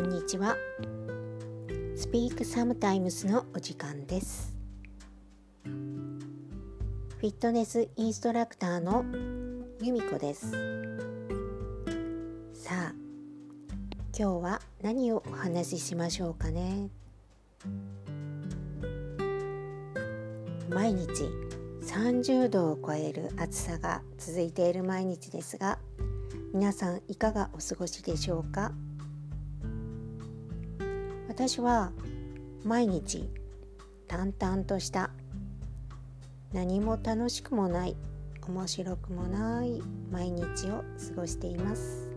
[0.00, 0.56] こんにちは。
[1.94, 4.56] Speak Sometimes のお時間です。
[5.62, 9.04] フィットネスインストラクターの
[9.82, 10.52] 由美子です。
[12.54, 12.94] さあ
[14.18, 16.88] 今日は何をお話ししましょうかね？
[20.70, 21.10] 毎日
[21.82, 25.78] 30度を超える暑さが続いている毎日ですが
[26.54, 28.72] 皆さんいかがお過ごしでしょうか？
[31.30, 31.92] 私は
[32.64, 33.30] 毎日
[34.08, 35.10] 淡々とした。
[36.52, 37.96] 何も楽しくもない。
[38.48, 39.80] 面白くもない。
[40.10, 42.10] 毎日を過ごしています。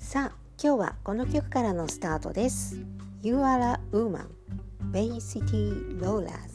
[0.00, 2.80] さあ今日はこの曲からのスタートです。
[3.22, 4.26] You are a woman
[4.90, 6.49] Bay City Rollers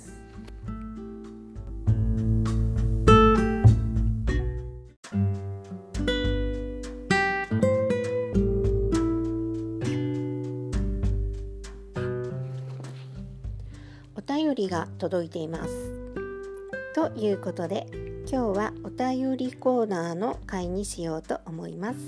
[14.65, 15.91] りが届いています。
[16.93, 17.87] ということで
[18.29, 21.99] 今日はお便りコーナーの回にしようと思います。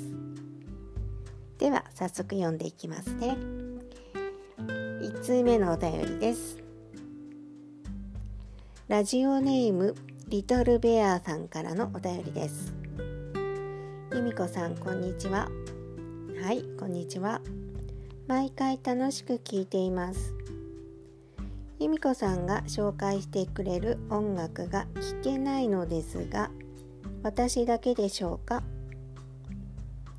[1.59, 3.37] では早速読んでいきますね。
[4.57, 6.57] 1通目のお便りです。
[8.87, 9.95] ラジオネーム
[10.27, 12.73] リトルベアさんからのお便りです。
[14.13, 15.49] 由美子さんこんにちは。
[16.41, 17.41] はい、こんにちは。
[18.27, 20.33] 毎回楽しく聞いています。
[21.79, 26.49] 由美子さんが紹介してくれる音楽が聴けないのですが
[27.21, 28.63] 私だけでしょうか？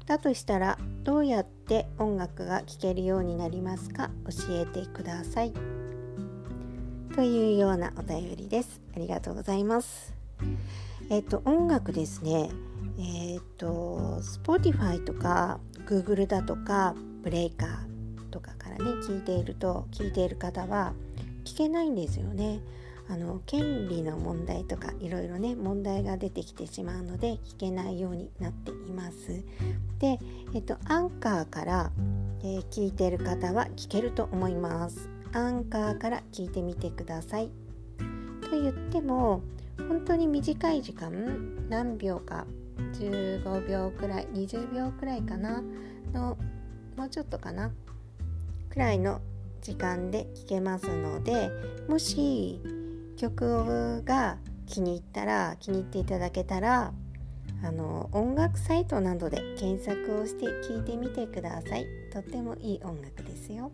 [0.06, 4.11] だとしたらどうやって音楽が聴けるようになりますか？
[4.27, 5.53] 教えてください。
[7.14, 8.81] というようなお便りです。
[8.95, 10.14] ありがとうございます。
[11.11, 12.51] えっと音楽ですね。
[12.98, 20.92] えっと Spotify とか Google だとかブレイカーとかからね聞いていると聞いている方は
[21.48, 22.61] 聞けないんですよね。
[23.11, 29.42] あの権利の問題とかいろいろね問題が出てきてしまうので聞けないようになっています。
[29.98, 30.19] で、
[30.55, 31.91] えっと、アンカーから、
[32.42, 35.08] えー、聞いてる方は聞けると思います。
[35.33, 37.51] アンカーから聞いてみてください。
[38.42, 39.42] と言っても
[39.89, 42.47] 本当に短い時間何秒か
[42.92, 45.63] 15秒くらい20秒くらいかな
[46.13, 46.37] の
[46.97, 47.70] もうちょっとかな
[48.69, 49.23] くらいの
[49.63, 51.51] 時間で聴けますので
[51.89, 52.61] もし
[53.17, 56.92] 曲が気に入ったら気に入っていただけたら
[57.64, 61.86] あの音楽サイトなどで検索をして聴いてみてください。
[62.13, 63.73] とってもいい音楽ですよ。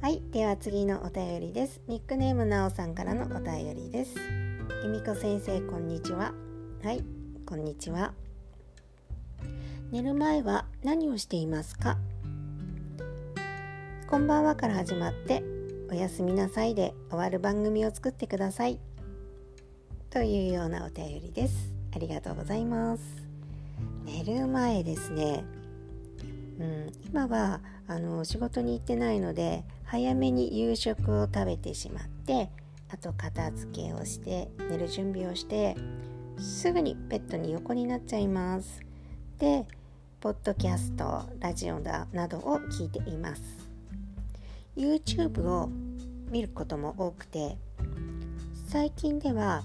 [0.00, 1.80] はいでは次のお便りです。
[1.86, 4.16] ニックネームなおさんからのお便りです。
[4.82, 6.32] 由美子先生こんにちは。
[6.82, 7.04] はい
[7.46, 8.12] こんにちは。
[9.92, 11.96] 寝る前は何をしていますか？
[14.08, 15.42] こんばんはから始まって
[15.90, 18.78] おやすみなさいで終わる番組を作ってください。
[20.08, 21.74] というようなお便りです。
[21.94, 23.02] ありがとうございます。
[24.06, 25.44] 寝る前ですね。
[26.58, 32.48] うん今はあの仕事に行ってないので早めに夕食を食べてしまって
[32.88, 35.76] あと片付けをして寝る準備をして
[36.38, 38.80] すぐにベッドに横になっちゃいます。
[39.38, 39.66] で
[40.20, 43.57] ポッドキャストラジオだなどを聞いています。
[44.78, 45.68] YouTube を
[46.30, 47.56] 見ることも多くて
[48.68, 49.64] 最近では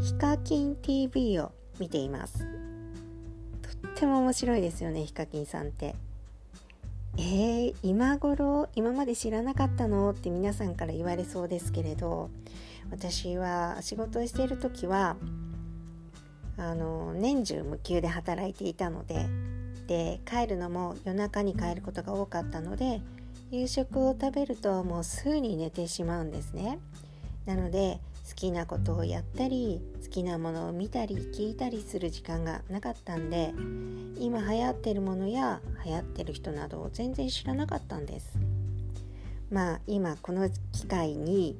[0.00, 1.50] ヒカキン TV を
[1.80, 2.38] 見ています。
[2.38, 5.96] とっても面白いですよねヒカキンさんって。
[7.16, 10.10] えー、今頃今まで知らなかったの？
[10.10, 12.30] って皆さんから言われそうですけれど
[12.90, 15.16] 私は仕事をしている時は
[16.56, 19.26] あの年中無休で働いていたので
[19.88, 23.00] で帰るのも夜中に帰ることが多かったので
[23.54, 26.80] 夕食を食べるともうすぐに寝てしまうんですね。
[27.46, 33.52] なので好きなことをやったり好きなものを見たり聞いたりする時間がなかったんで
[34.18, 38.38] 今流行ってるものや流行ってる人などを全然知らなかったんです。
[39.50, 41.56] まあ今この機会に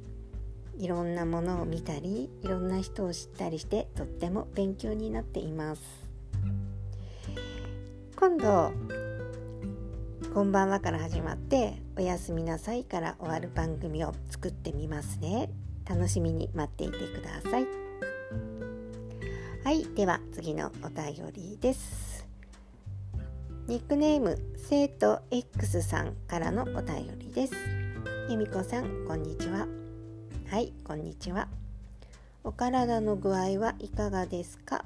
[0.79, 5.83] いろんなものを見たりいろんな人を知ったりしてとっても勉強になっています。
[8.17, 8.73] 今度
[10.35, 15.49] こんばんはから始まっておやすみなさいから終わる番組を作ってみますね。
[15.89, 17.67] 楽しみに待っていてください。
[19.63, 22.27] はいでは次のお便りです。
[23.69, 27.55] ニックネーム生徒 X さんからのお便りです。
[28.29, 29.69] 由美子さんこんにちは。
[30.51, 31.47] はいこんにちは。
[32.43, 34.85] お体の具合はいかがですか？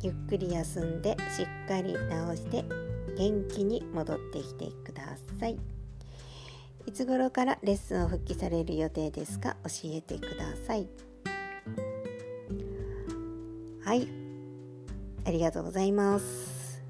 [0.00, 1.98] ゆっくり休んでしっかり治
[2.40, 2.64] して
[3.20, 5.02] 元気に戻ってきてくだ
[5.38, 5.58] さい。
[6.86, 9.58] いつ頃からレッスンを復帰される予定ですか？
[9.64, 10.88] 教えてください。
[13.84, 14.08] はい。
[15.26, 16.82] ありがとうございます。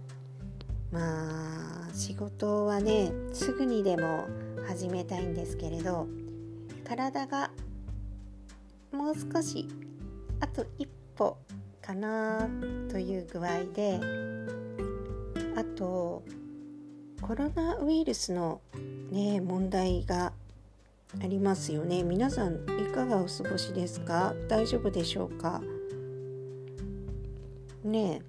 [0.92, 4.28] まあ仕事はねすぐにでも
[4.68, 6.06] 始めたいんですけれど
[6.84, 7.50] 体が
[8.92, 9.68] もう少し
[10.38, 11.36] あと一歩
[11.82, 12.48] かな
[12.88, 14.00] という具合で
[15.56, 16.22] あと
[17.20, 18.60] コロナウイルスの
[19.10, 20.32] ね問題が
[21.22, 22.02] ありますよね。
[22.02, 24.34] 皆さんいかがお過ごしですか？
[24.48, 25.60] 大丈夫でしょうか？
[27.84, 28.22] ね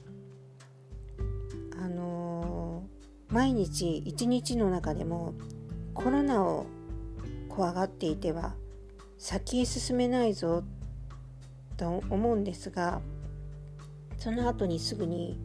[1.79, 5.33] あのー、毎日一日の中でも
[5.93, 6.65] コロナを
[7.49, 8.55] 怖がっていては
[9.17, 10.63] 先へ進めないぞ
[11.77, 13.01] と思うんですが
[14.17, 15.37] その後にすぐに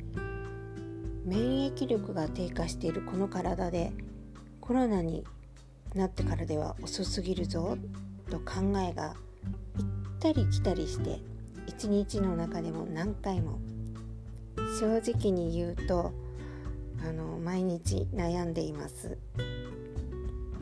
[1.27, 3.93] 免疫力が低下しているこの体で
[4.61, 5.25] コロナに
[5.93, 7.77] なってからでは遅すぎるぞ
[8.31, 9.17] と考えが
[9.77, 11.19] 行ったり来たりして
[11.67, 13.59] 一日の中でも何回も
[14.79, 16.13] 正直に言うと
[17.05, 19.19] あの毎日悩んでいます。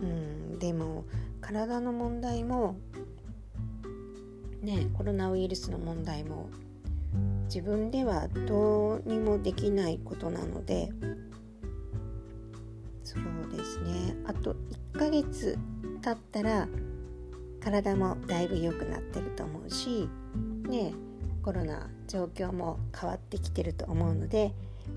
[0.02, 1.04] うんでも
[1.42, 2.76] 体の問題も
[4.62, 6.48] ねコロナウイルスの問題も
[7.44, 10.90] 自分ではどうにもできないことなので
[13.02, 14.16] そうですね。
[14.26, 14.54] あと
[14.92, 15.58] 1ヶ月
[16.02, 16.66] 経ったら
[17.60, 20.08] 体もだいぶ良くなってると思うし
[20.68, 20.92] ね
[21.42, 24.54] コロナ状況も変わってきてると思うので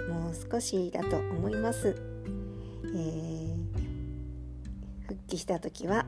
[0.10, 1.96] もう少しだと思います、
[2.86, 3.58] えー、
[5.08, 6.06] 復帰した時は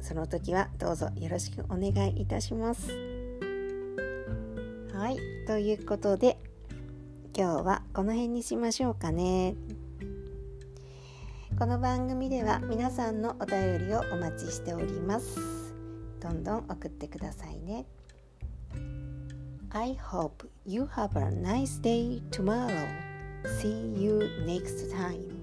[0.00, 2.88] その時はどうぞよろしくお願いいたします。
[5.00, 6.36] はいということで
[7.34, 9.54] 今日はこの辺にしましょうかね
[11.58, 15.72] この番組では皆さんのお便りをお待ちしております
[16.20, 17.86] どんどん送ってくださいね
[19.70, 22.86] I hope you have a nice day tomorrow.
[23.62, 25.39] See you next time.